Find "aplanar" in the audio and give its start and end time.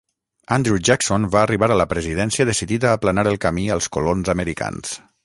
3.01-3.29